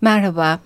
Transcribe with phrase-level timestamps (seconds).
[0.00, 0.58] Merhaba.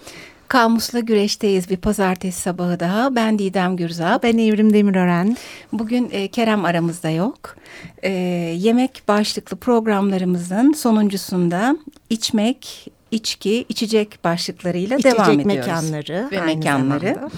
[0.49, 3.15] Kamusla güreşteyiz bir pazartesi sabahı daha.
[3.15, 4.23] Ben Didem Gürzap.
[4.23, 5.37] Ben Evrim Demirören.
[5.73, 7.57] Bugün e, Kerem aramızda yok.
[8.03, 8.11] E,
[8.59, 11.77] yemek başlıklı programlarımızın sonuncusunda
[12.11, 15.47] içmek, içki, içecek başlıklarıyla İçecek devam ediyoruz.
[15.67, 16.29] mekanları.
[16.33, 17.15] Ve mekanları.
[17.15, 17.31] zamanda.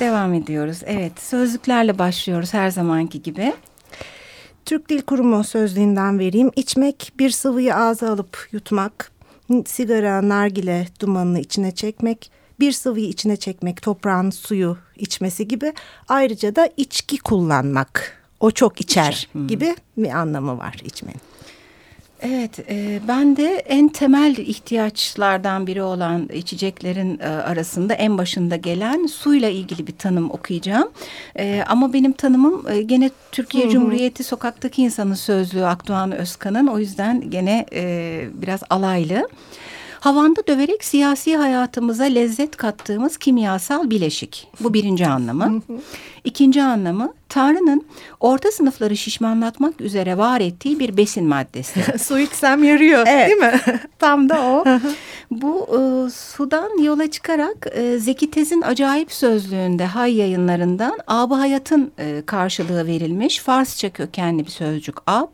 [0.00, 0.78] Devam ediyoruz.
[0.86, 3.52] Evet sözlüklerle başlıyoruz her zamanki gibi.
[4.64, 6.50] Türk Dil Kurumu sözlüğünden vereyim.
[6.56, 9.10] İçmek, bir sıvıyı ağza alıp yutmak,
[9.66, 15.72] sigara, nargile dumanını içine çekmek, bir sıvıyı içine çekmek, toprağın suyu içmesi gibi.
[16.08, 21.20] Ayrıca da içki kullanmak, o çok içer İçer, gibi bir anlamı var içmenin.
[22.26, 29.06] Evet, e, ben de en temel ihtiyaçlardan biri olan içeceklerin e, arasında en başında gelen
[29.06, 30.90] suyla ilgili bir tanım okuyacağım.
[31.38, 33.72] E, ama benim tanımım e, gene Türkiye Hı hı.
[33.72, 36.66] Cumhuriyeti Sokaktaki İnsanın Sözlüğü Akdoğan Özkan'ın.
[36.66, 39.28] O yüzden gene e, biraz alaylı.
[40.04, 44.48] Havanda döverek siyasi hayatımıza lezzet kattığımız kimyasal bileşik.
[44.60, 45.62] Bu birinci anlamı.
[46.24, 47.86] İkinci anlamı Tanrı'nın
[48.20, 51.98] orta sınıfları şişmanlatmak üzere var ettiği bir besin maddesi.
[51.98, 53.28] Su içsem yarıyor Evet.
[53.28, 53.60] değil mi?
[53.98, 54.64] Tam da o.
[55.30, 62.22] Bu e, sudan yola çıkarak e, Zeki Tez'in acayip sözlüğünde Hay yayınlarından Ab-ı Hayat'ın e,
[62.26, 65.32] karşılığı verilmiş Farsça kökenli bir sözcük ab.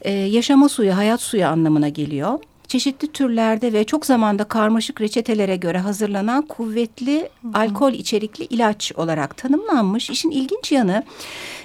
[0.00, 2.38] E, yaşama suyu, hayat suyu anlamına geliyor.
[2.74, 10.10] Çeşitli türlerde ve çok zamanda karmaşık reçetelere göre hazırlanan kuvvetli alkol içerikli ilaç olarak tanımlanmış.
[10.10, 11.02] İşin ilginç yanı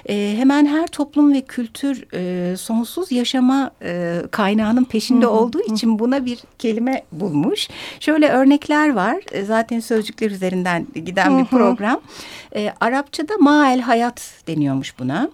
[0.08, 6.26] e, hemen her toplum ve kültür e, sonsuz yaşama e, kaynağının peşinde olduğu için buna
[6.26, 7.68] bir kelime bulmuş.
[8.00, 9.16] Şöyle örnekler var.
[9.32, 12.00] E, zaten sözcükler üzerinden giden bir program.
[12.56, 15.30] E, Arapçada mael hayat deniyormuş buna.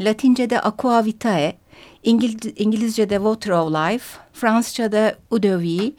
[0.00, 1.56] Latince'de aqua vitae,
[2.04, 5.14] İngil- İngilizce'de water of life, Fransızca'da
[5.60, 5.92] vie,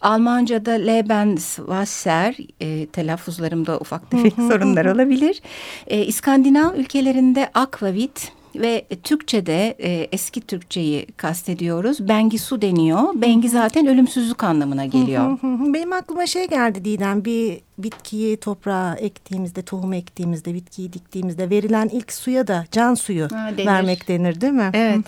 [0.00, 5.42] Almanca'da Lebenswasser, e, telaffuzlarımda ufak tefek sorunlar olabilir.
[5.86, 12.08] E, İskandinav ülkelerinde aquavit ve Türkçe'de e, eski Türkçeyi kastediyoruz.
[12.08, 13.02] Bengi su deniyor.
[13.14, 15.38] Bengi zaten ölümsüzlük anlamına geliyor.
[15.42, 22.12] Benim aklıma şey geldi Didem bir bitkiyi toprağa ektiğimizde tohum ektiğimizde bitkiyi diktiğimizde verilen ilk
[22.12, 23.66] suya da can suyu Ha, denir.
[23.66, 24.70] vermek denir değil mi?
[24.74, 25.04] Evet.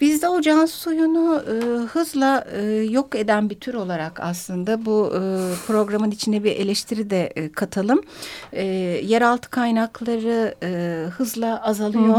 [0.00, 1.52] Bizde o can suyunu e,
[1.86, 5.20] hızla e, yok eden bir tür olarak aslında bu e,
[5.66, 8.00] programın içine bir eleştiri de e, katalım.
[8.52, 8.64] E,
[9.04, 10.68] yeraltı kaynakları e,
[11.10, 12.16] hızla azalıyor.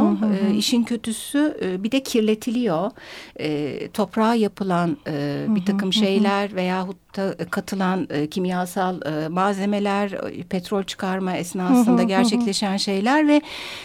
[0.52, 2.92] E, işin kötüsü e, bir de kirletiliyor.
[3.40, 10.44] E, toprağa yapılan e, bir takım şeyler veyahut da katılan e, kimyasal e, malzemeler, e,
[10.44, 13.42] petrol çıkarma esnasında gerçekleşen şeyler ve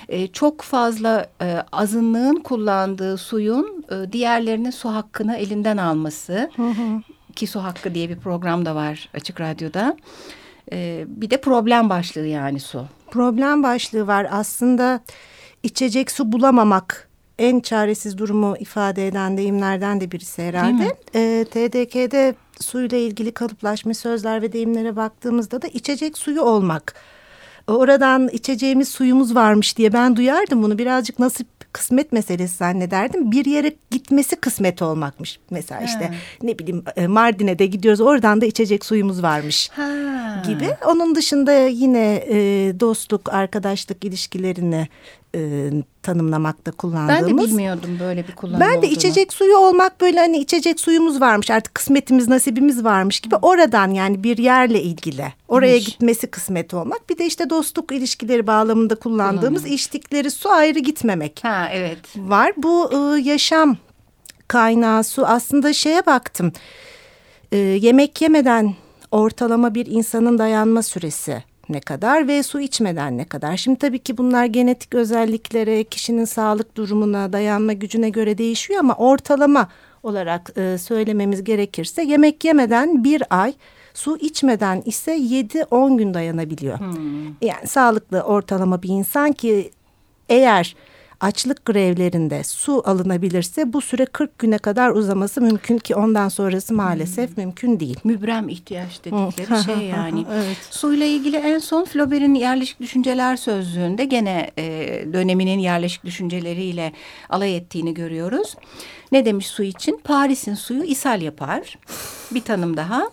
[0.08, 6.50] e, çok fazla e, azınlığın kullandığı suyun e, diğerlerinin su hakkını elinden alması
[7.36, 9.96] ki su hakkı diye bir program da var açık radyoda.
[10.72, 12.86] E, bir de problem başlığı yani su.
[13.10, 15.00] Problem başlığı var aslında
[15.62, 20.96] içecek su bulamamak en çaresiz durumu ifade eden deyimlerden de birisi herhalde.
[21.14, 26.94] Ee, TDK'de suyla ilgili kalıplaşmış sözler ve deyimlere baktığımızda da içecek suyu olmak.
[27.66, 33.32] Oradan içeceğimiz suyumuz varmış diye ben duyardım bunu birazcık nasip kısmet meselesi zannederdim.
[33.32, 35.38] Bir yere gitmesi kısmet olmakmış.
[35.50, 36.14] Mesela işte Ha.
[36.42, 39.70] ne bileyim e, Mardin'e de gidiyoruz oradan da içecek suyumuz varmış
[40.46, 40.68] gibi.
[40.86, 42.36] Onun dışında yine e,
[42.80, 44.88] dostluk, arkadaşlık ilişkilerini
[45.34, 45.70] e,
[46.02, 47.30] tanımlamakta kullandığımız.
[47.30, 48.90] Ben de bilmiyordum böyle bir kullanım Ben de olduğunu.
[48.90, 54.22] içecek suyu olmak böyle hani içecek suyumuz varmış artık kısmetimiz nasibimiz varmış gibi oradan yani
[54.24, 55.86] bir yerle ilgili oraya İyiymiş.
[55.86, 59.72] gitmesi kısmet olmak bir de işte dostluk ilişkileri bağlamında kullandığımız Kullanılmış.
[59.82, 61.98] içtikleri su ayrı gitmemek Ha evet.
[62.16, 62.52] var.
[62.56, 63.76] Bu e, yaşam
[64.48, 66.52] kaynağı su aslında şeye baktım.
[67.52, 68.74] E, yemek yemeden
[69.10, 73.56] ortalama bir insanın dayanma süresi ne kadar ve su içmeden ne kadar?
[73.56, 79.68] Şimdi tabii ki bunlar genetik özelliklere, kişinin sağlık durumuna, dayanma gücüne göre değişiyor ama ortalama
[80.02, 83.54] olarak e, söylememiz gerekirse yemek yemeden bir ay,
[83.94, 86.78] su içmeden ise 7-10 gün dayanabiliyor.
[87.42, 89.70] Yani sağlıklı ortalama bir insan ki
[90.28, 90.76] eğer
[91.22, 97.36] açlık grevlerinde su alınabilirse bu süre 40 güne kadar uzaması mümkün ki ondan sonrası maalesef
[97.36, 98.00] mümkün değil.
[98.04, 100.26] Mübrem ihtiyaç dedikleri şey yani.
[100.32, 100.56] Evet.
[100.70, 104.64] Suyla ilgili en son Flaubert'in yerleşik düşünceler sözlüğünde gene e,
[105.12, 106.92] döneminin yerleşik düşünceleriyle
[107.30, 108.56] alay ettiğini görüyoruz.
[109.12, 110.00] Ne demiş su için?
[110.04, 111.78] Paris'in suyu ishal yapar.
[112.34, 113.10] Bir tanım daha.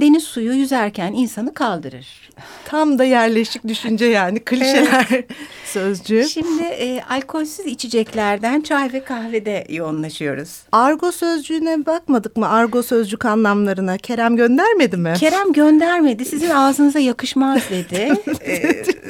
[0.00, 2.30] Deniz suyu yüzerken insanı kaldırır.
[2.64, 5.28] Tam da yerleşik düşünce yani klişeler evet.
[5.64, 6.28] sözcüğü.
[6.28, 10.62] Şimdi e, alkolsüz içeceklerden çay ve kahvede yoğunlaşıyoruz.
[10.72, 12.48] Argo sözcüğüne bakmadık mı?
[12.48, 13.98] Argo sözcük anlamlarına.
[13.98, 15.14] Kerem göndermedi mi?
[15.18, 16.24] Kerem göndermedi.
[16.24, 18.12] Sizin ağzınıza yakışmaz dedi.
[18.44, 18.62] e,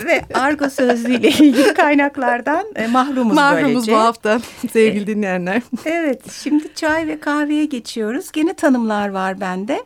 [0.05, 3.93] ve argo sözlüğüyle ilgili kaynaklardan e, mahrumuz, mahrumuz böylece.
[3.93, 4.41] bu hafta
[4.73, 5.63] sevgili dinleyenler.
[5.85, 8.33] Evet şimdi çay ve kahveye geçiyoruz.
[8.33, 9.85] Gene tanımlar var bende.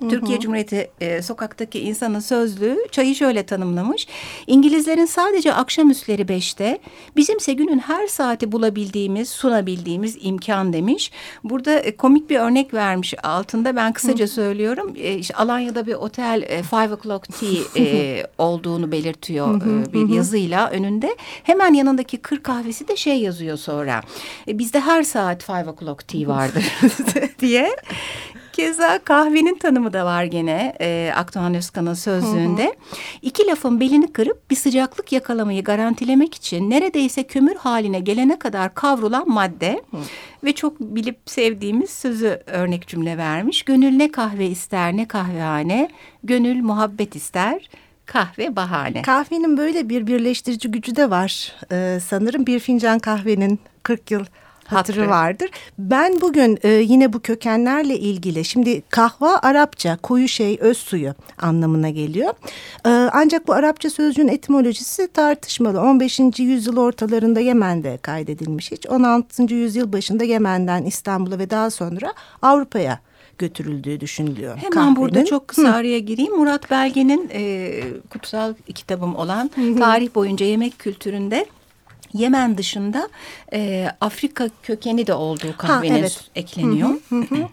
[0.00, 4.06] Türkiye Cumhuriyeti e, sokaktaki insanın sözlüğü çayı şöyle tanımlamış.
[4.46, 6.78] İngilizlerin sadece akşamüstleri beşte,
[7.16, 11.12] bizimse günün her saati bulabildiğimiz, sunabildiğimiz imkan demiş.
[11.44, 14.30] Burada e, komik bir örnek vermiş altında ben kısaca Hı.
[14.30, 14.92] söylüyorum.
[14.96, 20.70] E, işte Alanya'da bir otel e, Five O'Clock Tea e, olduğunu belirtiyor e, bir yazıyla
[20.70, 21.16] önünde.
[21.42, 24.00] Hemen yanındaki kır kahvesi de şey yazıyor sonra.
[24.48, 26.64] E, bizde her saat Five O'Clock Tea vardır
[27.38, 27.76] diye.
[28.56, 32.64] Keza kahvenin tanımı da var gene e, Akdoğan Özkan'ın sözlüğünde.
[32.64, 32.96] Hı hı.
[33.22, 39.28] İki lafın belini kırıp bir sıcaklık yakalamayı garantilemek için neredeyse kömür haline gelene kadar kavrulan
[39.28, 39.82] madde.
[39.90, 39.96] Hı.
[40.44, 43.62] Ve çok bilip sevdiğimiz sözü örnek cümle vermiş.
[43.62, 45.88] Gönül ne kahve ister ne kahvehane,
[46.24, 47.70] gönül muhabbet ister
[48.06, 49.02] kahve bahane.
[49.02, 51.52] Kahvenin böyle bir birleştirici gücü de var.
[51.72, 54.24] Ee, sanırım bir fincan kahvenin 40 yıl
[54.66, 55.08] hatırı Hatırı.
[55.08, 55.50] vardır.
[55.78, 61.90] Ben bugün e, yine bu kökenlerle ilgili şimdi kahva Arapça koyu şey öz suyu anlamına
[61.90, 62.34] geliyor.
[62.86, 65.80] E, ancak bu Arapça sözcüğün etimolojisi tartışmalı.
[65.80, 66.20] 15.
[66.38, 68.86] yüzyıl ortalarında Yemen'de kaydedilmiş hiç.
[68.86, 69.54] 16.
[69.54, 73.00] yüzyıl başında Yemen'den İstanbul'a ve daha sonra Avrupa'ya
[73.38, 74.56] götürüldüğü düşünülüyor.
[74.56, 74.96] Hemen kahvenin.
[74.96, 75.74] burada çok kısa Hı.
[75.74, 76.36] araya gireyim.
[76.36, 77.70] Murat Belge'nin e,
[78.10, 79.76] kutsal kitabım olan Hı.
[79.78, 81.46] tarih boyunca yemek kültüründe
[82.12, 83.08] Yemen dışında
[83.52, 86.30] e, Afrika kökeni de olduğu kahvenin ha, evet.
[86.34, 86.88] ekleniyor.
[86.88, 87.48] Hı hı hı.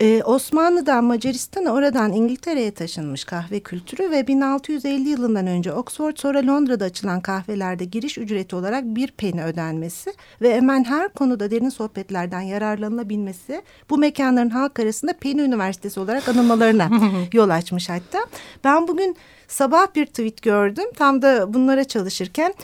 [0.00, 6.84] ee, Osmanlı'dan Macaristan'a oradan İngiltere'ye taşınmış kahve kültürü ve 1650 yılından önce Oxford sonra Londra'da
[6.84, 13.62] açılan kahvelerde giriş ücreti olarak bir peni ödenmesi ve hemen her konuda derin sohbetlerden yararlanılabilmesi
[13.90, 16.90] bu mekanların halk arasında Peni Üniversitesi olarak anılmalarına
[17.32, 18.18] yol açmış hatta.
[18.64, 19.16] Ben bugün
[19.48, 22.54] sabah bir tweet gördüm tam da bunlara çalışırken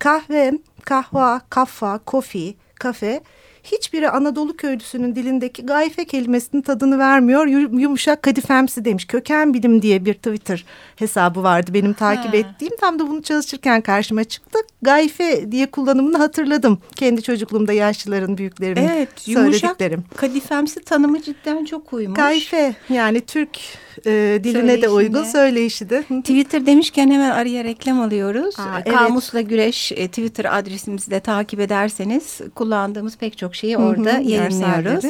[0.00, 0.52] kahve
[0.84, 3.20] kahva, kaffa, kofi, kafe
[3.64, 7.46] hiçbiri Anadolu köylüsünün dilindeki gayfe kelimesinin tadını vermiyor.
[7.80, 9.04] Yumuşak kadifemsi demiş.
[9.04, 10.64] Köken bilim diye bir Twitter
[10.96, 12.36] hesabı vardı benim takip ha.
[12.36, 12.76] ettiğim.
[12.80, 14.58] Tam da bunu çalışırken karşıma çıktı.
[14.82, 16.78] Gayfe diye kullanımını hatırladım.
[16.96, 19.98] Kendi çocukluğumda yaşlıların, büyüklerimin evet, söylediklerim.
[19.98, 22.16] Yumuşak kadifemsi tanımı cidden çok uymuş.
[22.16, 23.58] Gayfe yani Türk
[24.06, 26.02] e, diline de uygun söyleyişi de.
[26.02, 28.54] Twitter demişken hemen araya reklam alıyoruz.
[28.58, 28.94] Aa, evet.
[28.94, 34.30] Kamusla Güreş e, Twitter adresimizi de takip ederseniz kullandığımız pek çok şeyi orada Hı -hı,
[34.30, 35.04] yayınlıyoruz.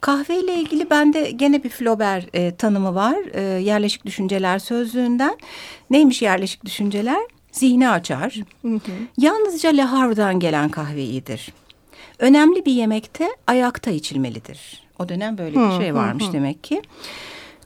[0.00, 3.16] Kahve ile ilgili bende gene bir Flaubert e, tanımı var.
[3.32, 5.38] E, yerleşik düşünceler sözlüğünden.
[5.90, 7.22] Neymiş yerleşik düşünceler?
[7.52, 8.36] Zihni açar.
[8.62, 8.80] Hı hı.
[9.18, 11.52] Yalnızca Le Havre'dan gelen kahve iyidir.
[12.18, 14.82] Önemli bir yemekte ayakta içilmelidir.
[14.98, 16.32] O dönem böyle bir şey varmış hı hı.
[16.32, 16.82] demek ki.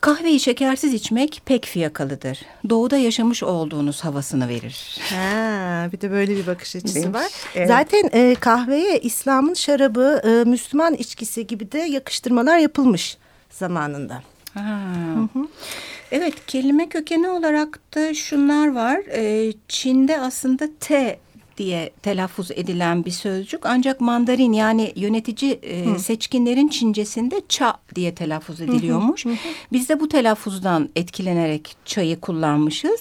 [0.01, 2.41] Kahveyi şekersiz içmek pek fiyakalıdır.
[2.69, 4.99] Doğuda yaşamış olduğunuz havasını verir.
[5.11, 7.27] Ha, bir de böyle bir bakış açısı var.
[7.55, 7.69] Evet.
[7.69, 13.19] Zaten e, kahveye İslam'ın şarabı, e, Müslüman içkisi gibi de yakıştırmalar yapılmış
[13.51, 14.23] zamanında.
[14.59, 14.81] Ha.
[15.15, 15.47] Hı hı.
[16.13, 18.97] Evet kelime kökeni olarak da şunlar var.
[18.97, 21.19] E, Çin'de aslında T
[21.59, 23.67] diye telaffuz edilen bir sözcük.
[23.67, 29.25] Ancak mandarin yani yönetici e, seçkinlerin Çincesinde ça diye telaffuz ediliyormuş.
[29.25, 29.35] Hı hı.
[29.73, 33.01] Biz de bu telaffuzdan etkilenerek çayı kullanmışız.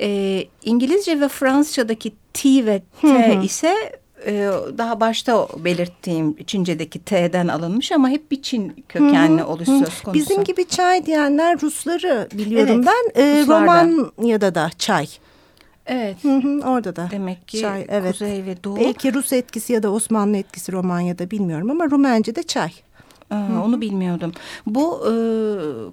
[0.00, 3.44] E, İngilizce ve Fransızca'daki T ve T hı hı.
[3.44, 10.02] ise e, daha başta belirttiğim Çince'deki T'den alınmış ama hep bir Çin kökenli oluş söz
[10.02, 10.12] konusu.
[10.14, 13.22] Bizim gibi çay diyenler Rusları biliyorum evet, ben.
[13.22, 15.06] E, Romanya'da da çay
[15.86, 16.16] Evet.
[16.22, 17.08] Hı hı, orada da.
[17.10, 18.12] Demek ki çay, evet.
[18.12, 18.76] Kuzey ve Doğu.
[18.76, 22.70] Belki Rus etkisi ya da Osmanlı etkisi Romanya'da bilmiyorum ama Rumence'de çay.
[23.30, 24.32] Aa, onu bilmiyordum.
[24.66, 25.12] Bu e,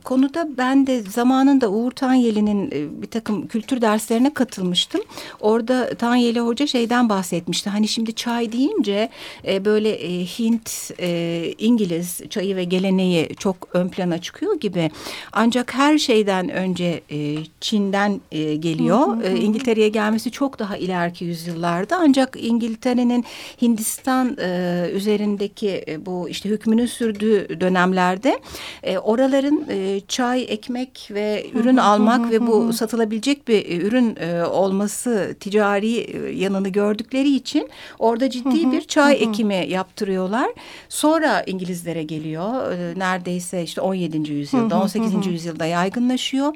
[0.04, 5.02] konuda ben de zamanında Uğur Tanyeli'nin e, bir takım kültür derslerine katılmıştım.
[5.40, 7.70] Orada Tanyeli Hoca şeyden bahsetmişti.
[7.70, 9.10] Hani şimdi çay deyince
[9.48, 14.92] e, böyle e, Hint, e, İngiliz çayı ve geleneği çok ön plana çıkıyor gibi.
[15.32, 19.24] Ancak her şeyden önce e, Çin'den e, geliyor.
[19.24, 21.98] E, İngiltere'ye gelmesi çok daha ileriki yüzyıllarda.
[22.00, 23.26] Ancak İngiltere'nin
[23.62, 28.40] Hindistan e, üzerindeki e, bu işte hükmünü sürdüğü sürdüğü dönemlerde
[28.84, 34.46] e, oraların e, çay, ekmek ve ürün almak ve bu satılabilecek bir e, ürün e,
[34.46, 40.50] olması ticari e, yanını gördükleri için orada ciddi bir çay ekimi yaptırıyorlar.
[40.90, 42.72] Sonra İngilizlere geliyor.
[42.72, 44.32] E, neredeyse işte 17.
[44.32, 45.28] yüzyılda, 18.
[45.28, 46.54] yüzyılda yaygınlaşıyor.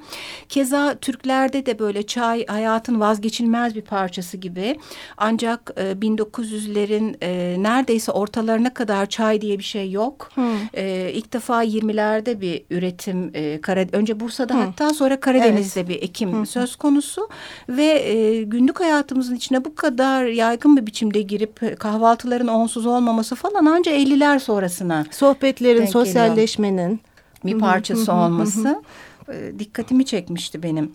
[0.49, 4.79] Keza Türklerde de böyle çay hayatın vazgeçilmez bir parçası gibi.
[5.17, 10.29] Ancak e, 1900'lerin e, neredeyse ortalarına kadar çay diye bir şey yok.
[10.73, 14.57] E, ilk defa 20'lerde bir üretim e, Kara, önce Bursa'da Hı.
[14.57, 15.89] hatta sonra Karadeniz'de evet.
[15.89, 16.45] bir ekim Hı.
[16.45, 17.29] söz konusu
[17.69, 23.65] ve e, günlük hayatımızın içine bu kadar yaygın bir biçimde girip kahvaltıların onsuz olmaması falan
[23.65, 26.99] ancak 50'ler sonrasına sohbetlerin sosyalleşmenin
[27.45, 28.83] bir parçası olması
[29.29, 30.91] e, dikkatimi çekmişti benim.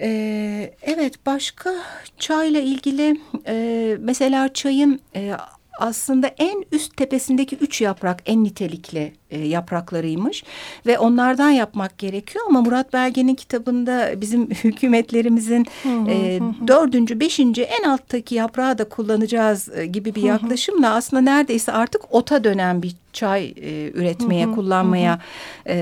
[0.00, 1.74] Ee, evet başka
[2.18, 5.32] çayla ilgili e, mesela çayın e,
[5.78, 10.44] aslında en üst tepesindeki üç yaprak en nitelikli e, yapraklarıymış
[10.86, 15.66] ve onlardan yapmak gerekiyor ama Murat Belge'nin kitabında bizim hükümetlerimizin
[16.08, 22.14] e, dördüncü, beşinci en alttaki yaprağı da kullanacağız e, gibi bir yaklaşımla aslında neredeyse artık
[22.14, 25.20] ota dönen bir çay e, üretmeye, kullanmaya
[25.66, 25.76] e,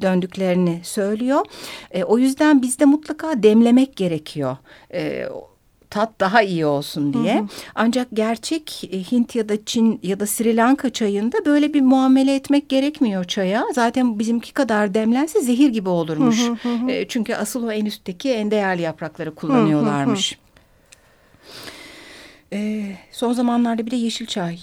[0.00, 1.46] döndüklerini söylüyor.
[1.90, 4.56] E, o yüzden bizde mutlaka demlemek gerekiyor.
[4.92, 5.28] E,
[5.90, 7.34] tat daha iyi olsun diye.
[7.34, 7.46] Hı hı.
[7.74, 12.34] Ancak gerçek e, Hint ya da Çin ya da Sri Lanka çayında böyle bir muamele
[12.34, 13.64] etmek gerekmiyor çaya.
[13.74, 16.48] Zaten bizimki kadar demlense zehir gibi olurmuş.
[16.48, 16.90] Hı hı hı.
[16.90, 20.32] E, çünkü asıl o en üstteki en değerli yaprakları kullanıyorlarmış.
[20.32, 20.48] Hı hı hı.
[22.52, 24.58] E, son zamanlarda bir de yeşil çay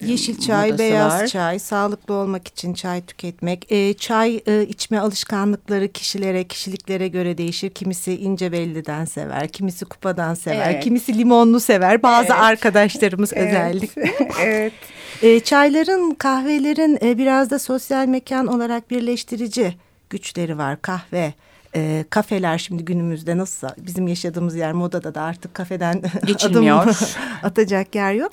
[0.00, 1.26] Yeşil çay, beyaz var.
[1.26, 3.72] çay, sağlıklı olmak için çay tüketmek.
[3.72, 7.70] E, çay e, içme alışkanlıkları kişilere, kişiliklere göre değişir.
[7.70, 10.84] Kimisi ince belliden sever, kimisi kupadan sever, evet.
[10.84, 12.02] kimisi limonlu sever.
[12.02, 12.42] Bazı evet.
[12.42, 13.48] arkadaşlarımız evet.
[13.48, 14.02] özellikle.
[14.42, 14.72] evet.
[15.22, 19.74] E, çayların, kahvelerin e, biraz da sosyal mekan olarak birleştirici
[20.10, 20.82] güçleri var.
[20.82, 21.34] Kahve,
[21.74, 26.02] e, kafeler şimdi günümüzde nasıl bizim yaşadığımız yer modada da artık kafeden
[26.44, 26.94] adım
[27.42, 28.32] atacak yer yok.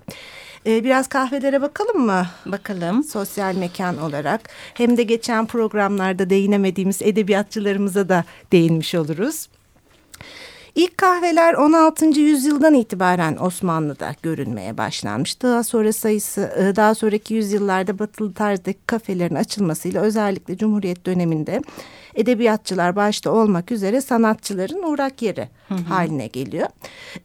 [0.68, 2.28] Ee, biraz kahvelere bakalım mı?
[2.46, 3.04] Bakalım.
[3.04, 4.42] Sosyal mekan olarak.
[4.74, 9.48] Hem de geçen programlarda değinemediğimiz edebiyatçılarımıza da değinmiş oluruz.
[10.76, 12.06] İlk kahveler 16.
[12.06, 15.42] yüzyıldan itibaren Osmanlı'da görünmeye başlanmış.
[15.42, 21.62] Daha sonra sayısı e, daha sonraki yüzyıllarda batılı tarzdaki kafelerin açılmasıyla özellikle Cumhuriyet döneminde
[22.16, 25.78] edebiyatçılar başta olmak üzere sanatçıların uğrak yeri hı hı.
[25.78, 26.68] haline geliyor.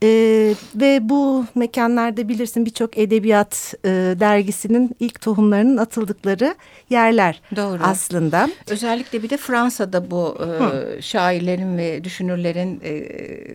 [0.02, 3.88] Ee, ve bu mekanlarda bilirsin birçok edebiyat e,
[4.20, 6.54] dergisinin ilk tohumlarının atıldıkları
[6.90, 7.82] yerler Doğru.
[7.82, 8.48] aslında.
[8.68, 12.90] Özellikle bir de Fransa'da bu e, şairlerin ve düşünürlerin e,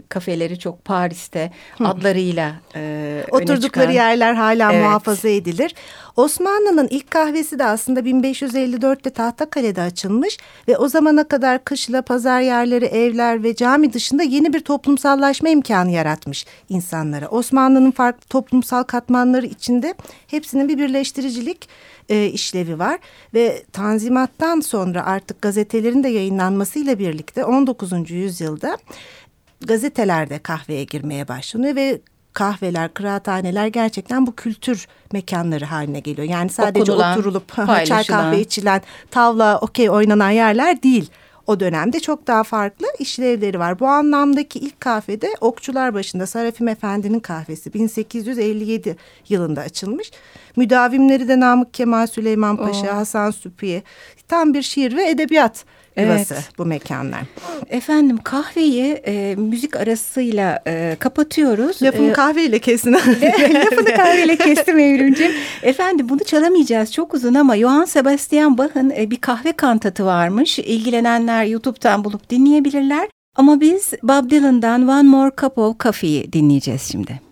[0.10, 4.84] kafeleri çok Paris'te adlarıyla e, Oturdukları yerler hala evet.
[4.84, 5.76] muhafaza edilir.
[6.16, 10.38] Osmanlı'nın ilk kahvesi de aslında 1554'te Tahtakale'de açılmış
[10.68, 15.92] ve o zamana kadar kışla pazar yerleri, evler ve cami dışında yeni bir toplumsallaşma imkanı
[15.92, 17.28] yaratmış insanlara.
[17.28, 19.96] Osmanlı'nın farklı toplumsal katmanları içinde
[20.28, 21.70] hepsinin bir birleştiricilik
[22.10, 23.00] e, işlevi var
[23.34, 28.12] ve Tanzimat'tan sonra artık gazetelerin de yayınlanmasıyla birlikte 19.
[28.12, 28.78] yüzyılda
[29.62, 32.02] gazetelerde kahveye girmeye başlanıyor ve
[32.34, 36.28] kahveler, kıraathaneler gerçekten bu kültür mekanları haline geliyor.
[36.28, 38.82] Yani sadece Okudulan, oturulup çay kahve içilen,
[39.12, 41.12] tavla, okey oynanan yerler değil.
[41.48, 43.80] O dönemde çok daha farklı işlevleri var.
[43.80, 48.96] Bu anlamdaki ilk kahvede Okçular başında Sarafim Efendi'nin kahvesi 1857
[49.30, 50.12] yılında açılmış.
[50.56, 52.96] Müdavimleri de Namık Kemal Süleyman Paşa, Oo.
[52.96, 53.84] Hasan Süpiye.
[54.28, 55.66] Tam bir şiir ve edebiyat
[55.98, 56.50] yuvası evet.
[56.58, 57.22] bu mekanlar.
[57.70, 61.82] Efendim kahveyi e, müzik arasıyla e, kapatıyoruz.
[61.84, 62.94] Lafımı ee, kahveyle kesin.
[63.54, 65.32] Lafını kahveyle kestim Evrimciğim.
[65.64, 70.60] Efendim bunu çalamayacağız çok uzun ama Johann Sebastian Bach'ın e, bir kahve kantatı varmış.
[70.60, 73.08] İlgilenenler YouTube'dan bulup dinleyebilirler.
[73.36, 77.25] Ama biz Bob Dylan'dan One More Cup of Coffee'yi dinleyeceğiz şimdi.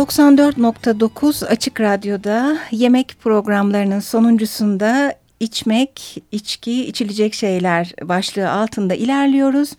[0.00, 9.72] 94.9 Açık Radyo'da yemek programlarının sonuncusunda içmek, içki, içilecek şeyler başlığı altında ilerliyoruz.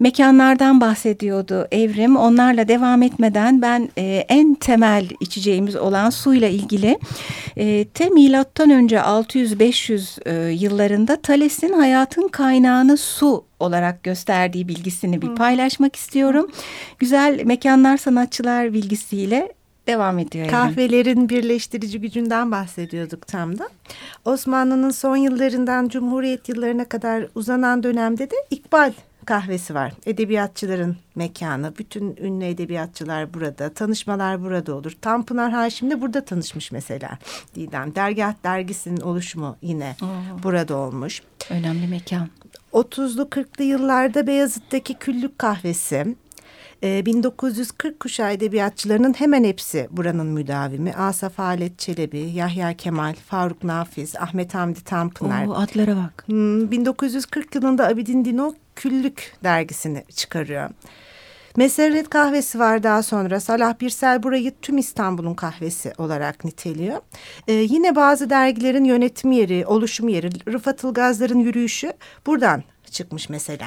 [0.00, 2.16] Mekanlardan bahsediyordu Evrim.
[2.16, 6.98] Onlarla devam etmeden ben e, en temel içeceğimiz olan suyla ilgili
[7.56, 15.34] e, te milattan önce 600-500 e, yıllarında Thales'in hayatın kaynağını su olarak gösterdiği bilgisini bir
[15.34, 16.50] paylaşmak istiyorum.
[16.98, 20.44] Güzel mekanlar sanatçılar bilgisiyle devam ediyor.
[20.46, 20.58] Evrim.
[20.58, 23.68] Kahvelerin birleştirici gücünden bahsediyorduk tam da.
[24.24, 28.92] Osmanlı'nın son yıllarından Cumhuriyet yıllarına kadar uzanan dönemde de İkbal
[29.24, 29.92] kahvesi var.
[30.06, 31.72] Edebiyatçıların mekanı.
[31.78, 33.68] Bütün ünlü edebiyatçılar burada.
[33.68, 34.92] Tanışmalar burada olur.
[35.00, 37.18] Tanpınar Haşim de burada tanışmış mesela.
[37.54, 37.94] Didem.
[37.94, 39.96] Dergah dergisinin oluşumu yine
[40.42, 41.22] burada olmuş.
[41.50, 42.28] Önemli mekan.
[42.72, 46.16] 30'lu 40'lı yıllarda Beyazıt'taki Küllük Kahvesi.
[46.82, 50.94] Ee, 1940 kuşağı edebiyatçılarının hemen hepsi buranın müdavimi.
[50.94, 55.46] Asaf Halet Çelebi, Yahya Kemal, Faruk Nafiz, Ahmet Hamdi Tanpınar.
[55.46, 56.24] Oo, adlara bak.
[56.26, 60.70] Hmm, 1940 yılında Abidin Dino Küllük dergisini çıkarıyor.
[61.56, 63.40] Meseret kahvesi var daha sonra.
[63.40, 67.00] Salah Birsel burayı tüm İstanbul'un kahvesi olarak niteliyor.
[67.48, 71.92] Ee, yine bazı dergilerin yönetim yeri, oluşum yeri, Rıfat Ilgazlar'ın yürüyüşü
[72.26, 73.66] buradan çıkmış mesela.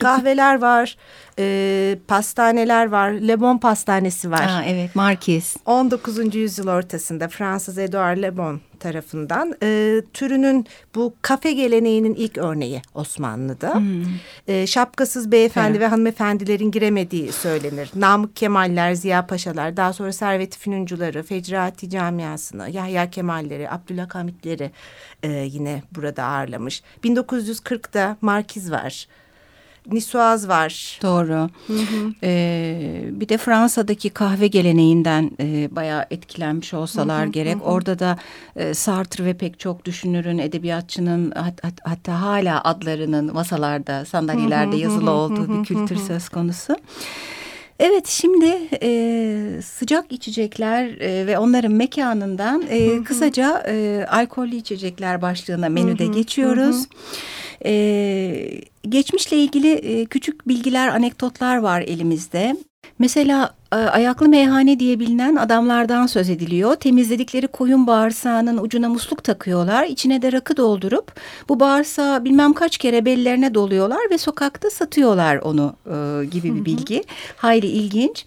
[0.00, 0.96] Kahveler var,
[1.38, 4.42] e, pastaneler var, Le Bon Pastanesi var.
[4.48, 5.56] Aa, evet Markiz.
[5.66, 6.34] 19.
[6.34, 13.82] yüzyıl ortasında Fransız Edouard Le Bon tarafından e, türünün bu kafe geleneğinin ilk örneği Osmanlı'da.
[14.48, 15.80] E, şapkasız beyefendi Evet.
[15.80, 17.90] ve hanımefendilerin giremediği söylenir.
[17.94, 24.70] Namık Kemaller, Ziya Paşalar, daha sonra Servet Fünuncuları, Fecrati Camiası'nı, Yahya Kemalleri, Abdülhamitleri
[25.22, 26.82] e, yine burada ağırlamış.
[27.04, 29.06] 1940'da Markiz var.
[29.92, 30.98] Nisuaz var.
[31.02, 31.48] Doğru.
[32.22, 37.56] Ee, bir de Fransa'daki kahve geleneğinden e, bayağı etkilenmiş olsalar gerek.
[37.64, 38.18] Orada da
[38.56, 45.10] e, Sartre ve pek çok düşünürün, edebiyatçının hat- hat- hatta hala adlarının masalarda, sandalyelerde yazılı
[45.10, 46.76] olduğu bir kültür söz konusu.
[47.80, 55.68] Evet şimdi e, sıcak içecekler e, ve onların mekanından e, kısaca e, alkollü içecekler başlığına
[55.68, 56.86] menüde geçiyoruz.
[57.64, 62.56] E, geçmişle ilgili e, küçük bilgiler, anekdotlar var elimizde.
[63.00, 66.74] Mesela e, ayaklı meyhane diye bilinen adamlardan söz ediliyor.
[66.74, 69.84] Temizledikleri koyun bağırsağının ucuna musluk takıyorlar.
[69.84, 71.12] İçine de rakı doldurup
[71.48, 77.04] bu bağırsağı bilmem kaç kere bellerine doluyorlar ve sokakta satıyorlar onu e, gibi bir bilgi.
[77.36, 78.26] Hayli ilginç.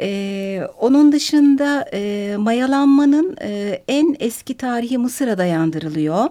[0.00, 6.28] Ee, onun dışında e, mayalanmanın e, en eski tarihi Mısır'a dayandırılıyor.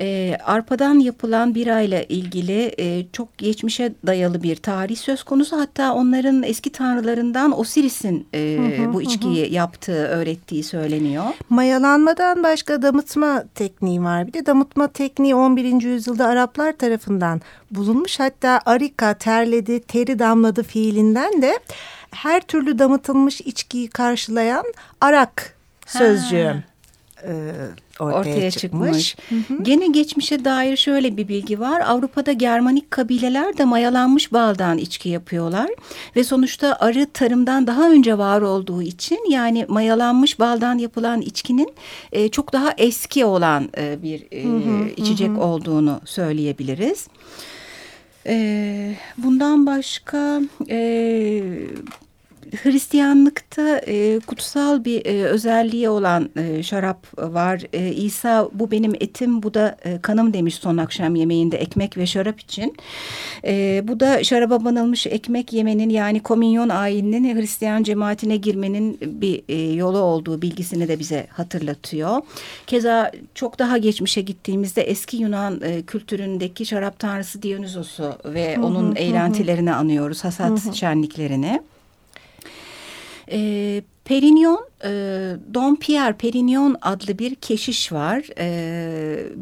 [0.00, 5.56] E, arpadan yapılan birayla ilgili e, çok geçmişe dayalı bir tarih söz konusu.
[5.56, 8.58] Hatta onların eski tanrılarından Osiris'in e,
[8.92, 11.24] bu içkiyi yaptığı, öğrettiği söyleniyor.
[11.48, 14.26] Mayalanmadan başka damıtma tekniği var.
[14.26, 15.82] Bir de damıtma tekniği 11.
[15.82, 18.20] yüzyılda Araplar tarafından bulunmuş.
[18.20, 21.58] Hatta arika terledi, teri damladı fiilinden de
[22.10, 24.64] her türlü damıtılmış içkiyi karşılayan
[25.00, 26.62] arak sözcüğü
[27.24, 27.52] e,
[28.00, 29.08] ortaya, ortaya çıkmış.
[29.08, 29.16] çıkmış.
[29.48, 29.62] Hı hı.
[29.62, 31.80] Gene geçmişe dair şöyle bir bilgi var.
[31.80, 35.70] Avrupa'da Germanik kabileler de mayalanmış baldan içki yapıyorlar
[36.16, 41.72] ve sonuçta arı tarımdan daha önce var olduğu için yani mayalanmış baldan yapılan içkinin
[42.12, 45.40] e, çok daha eski olan e, bir e, hı hı, içecek hı.
[45.40, 47.08] olduğunu söyleyebiliriz.
[48.26, 51.42] E, bundan başka e,
[52.62, 57.62] Hristiyanlıkta e, kutsal bir e, özelliği olan e, şarap var.
[57.72, 62.06] E, İsa bu benim etim bu da e, kanım demiş son akşam yemeğinde ekmek ve
[62.06, 62.76] şarap için.
[63.44, 69.72] E, bu da şaraba banılmış ekmek yemenin yani komünyon ayininin Hristiyan cemaatine girmenin bir e,
[69.72, 72.22] yolu olduğu bilgisini de bize hatırlatıyor.
[72.66, 79.72] Keza çok daha geçmişe gittiğimizde eski Yunan e, kültüründeki şarap tanrısı Dionysos'u ve onun eğlentilerini
[79.72, 80.24] anıyoruz.
[80.24, 81.60] Hasat şenliklerini.
[83.30, 84.90] E, Perignon, e,
[85.54, 88.24] Don Pierre Perignon adlı bir keşiş var.
[88.38, 88.48] E,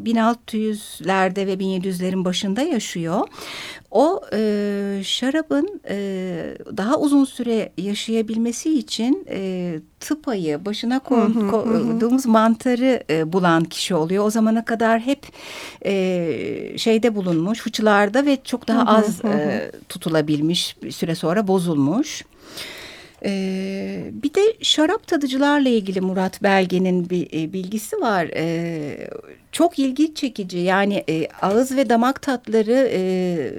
[0.03, 3.27] 1600'lerde ve 1700'lerin başında yaşıyor.
[3.91, 5.97] O e, şarabın e,
[6.77, 14.25] daha uzun süre yaşayabilmesi için e, tıpayı başına koyduğumuz mantarı e, bulan kişi oluyor.
[14.25, 15.25] O zamana kadar hep
[15.85, 15.93] e,
[16.77, 22.23] şeyde bulunmuş, fıçılarda ve çok daha az e, tutulabilmiş bir süre sonra bozulmuş.
[23.25, 28.25] Ee, bir de şarap tadıcılarla ilgili Murat Belge'nin bir e, bilgisi var.
[28.35, 29.09] Ee,
[29.51, 33.01] çok ilgi çekici yani e, ağız ve damak tatları e,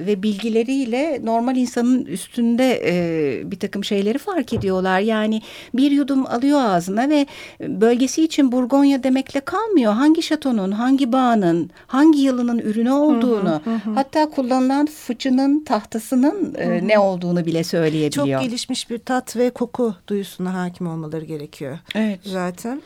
[0.07, 5.01] ve bilgileriyle normal insanın üstünde e, bir takım şeyleri fark ediyorlar.
[5.01, 5.43] Yani
[5.75, 7.27] bir yudum alıyor ağzına ve
[7.61, 9.93] bölgesi için Burgonya demekle kalmıyor.
[9.93, 13.95] Hangi şatonun, hangi bağının, hangi yılının ürünü olduğunu hı hı hı.
[13.95, 16.89] hatta kullanılan fıçının, tahtasının e, hı hı.
[16.89, 18.27] ne olduğunu bile söyleyebiliyor.
[18.27, 21.79] Çok gelişmiş bir tat ve koku duyusuna hakim olmaları gerekiyor.
[21.95, 22.21] Evet.
[22.25, 22.83] Zaten.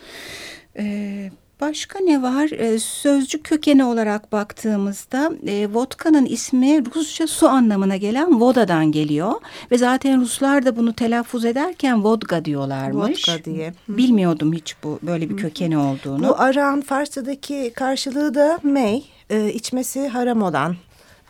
[0.75, 1.44] Evet.
[1.69, 2.51] Başka ne var?
[2.51, 9.33] Ee, sözcük kökeni olarak baktığımızda e, vodka'nın ismi Rusça su anlamına gelen vodadan geliyor.
[9.71, 13.29] Ve zaten Ruslar da bunu telaffuz ederken vodka diyorlarmış.
[13.29, 13.73] Vodka diye.
[13.89, 16.29] Bilmiyordum hiç bu böyle bir kökeni olduğunu.
[16.29, 20.77] Bu aran Farsçadaki karşılığı da mey, e, içmesi haram olan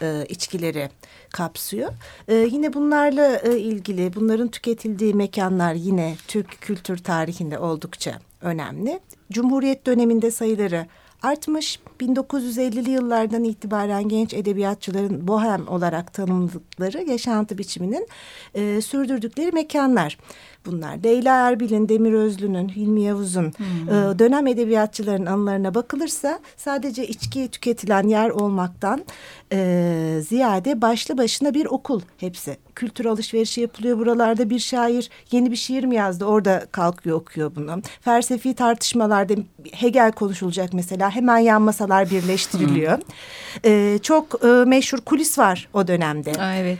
[0.02, 0.90] e, içkileri
[1.32, 1.92] kapsıyor.
[2.28, 9.00] E, yine bunlarla e, ilgili bunların tüketildiği mekanlar yine Türk kültür tarihinde oldukça önemli.
[9.32, 10.86] Cumhuriyet döneminde sayıları
[11.24, 11.80] artmış.
[12.00, 18.08] 1950'li yıllardan itibaren genç edebiyatçıların bohem olarak tanımladıkları yaşantı biçiminin
[18.54, 20.18] e, sürdürdükleri mekanlar
[20.66, 20.96] bunlar.
[21.04, 23.88] Leyla Erbil'in, Demir Özlü'nün, Hilmi Yavuz'un hmm.
[23.88, 29.04] e, dönem edebiyatçıların anılarına bakılırsa sadece içki tüketilen yer olmaktan
[29.52, 32.56] e, ziyade başlı başına bir okul hepsi.
[32.74, 37.82] Kültür alışverişi yapılıyor buralarda bir şair yeni bir şiir mi yazdı orada kalkıyor okuyor bunu.
[38.00, 39.34] Felsefi tartışmalarda
[39.72, 42.98] Hegel konuşulacak mesela hemen yan masalar birleştiriliyor.
[43.64, 46.32] E, çok e, meşhur kulis var o dönemde.
[46.32, 46.78] Aa, evet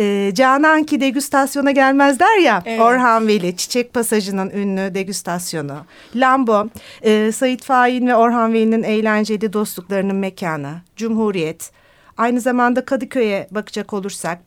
[0.00, 2.62] e, Canan ki degüstasyona gelmez der ya.
[2.66, 2.80] Evet.
[2.80, 5.76] Orhan Veli Çiçek Pasajı'nın ünlü degüstasyonu.
[6.14, 6.68] Lambo,
[7.02, 10.80] e, Sait Fahin ve Orhan Veli'nin eğlenceli dostluklarının mekanı.
[10.96, 11.70] Cumhuriyet.
[12.16, 14.38] Aynı zamanda Kadıköy'e bakacak olursak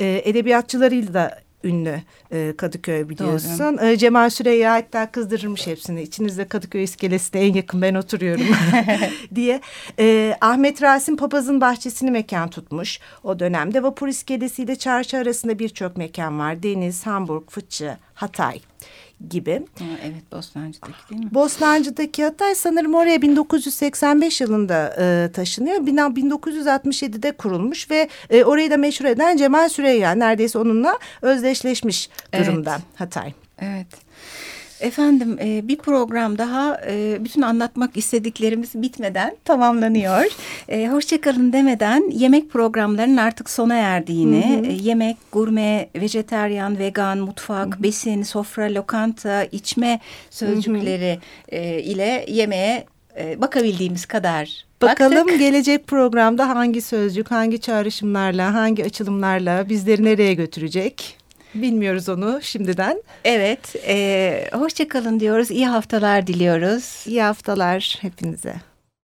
[0.00, 3.78] e, edebiyatçılarıyla da ünlü e, Kadıköy biliyorsun.
[3.82, 6.02] E, Cemal Süreyya hatta kızdırırmış hepsini.
[6.02, 8.46] İçinizde Kadıköy iskelesine en yakın ben oturuyorum
[9.34, 9.60] diye.
[9.98, 13.82] E, Ahmet Rasim Papaz'ın bahçesini mekan tutmuş o dönemde.
[13.82, 16.62] Vapur iskelesiyle çarşı arasında birçok mekan var.
[16.62, 18.60] Deniz, Hamburg, Fıçı, Hatay
[19.28, 19.62] gibi.
[20.04, 21.34] Evet Bostancı'daki değil mi?
[21.34, 25.86] Bostancı'daki Hatay sanırım oraya 1985 yılında e, taşınıyor.
[25.86, 32.70] Bina 1967'de kurulmuş ve e, orayı da meşhur eden Cemal Süreyya neredeyse onunla özdeşleşmiş durumda
[32.70, 32.82] evet.
[32.94, 33.32] Hatay.
[33.58, 33.86] Evet.
[34.80, 40.24] Efendim e, bir program daha e, bütün anlatmak istediklerimiz bitmeden tamamlanıyor.
[40.68, 44.72] E, hoşçakalın demeden yemek programlarının artık sona erdiğini, hı hı.
[44.72, 47.82] yemek, gurme, vejeteryan, vegan, mutfak, hı hı.
[47.82, 51.18] besin, sofra, lokanta, içme sözcükleri
[51.50, 51.60] hı hı.
[51.60, 52.84] ile yemeğe
[53.36, 55.38] bakabildiğimiz kadar Bakalım Baktık.
[55.38, 61.19] gelecek programda hangi sözcük, hangi çağrışımlarla, hangi açılımlarla bizleri nereye götürecek?
[61.54, 63.02] Bilmiyoruz onu şimdiden.
[63.24, 63.76] Evet.
[63.86, 65.50] E, Hoşçakalın diyoruz.
[65.50, 67.04] İyi haftalar diliyoruz.
[67.06, 68.54] İyi haftalar hepinize.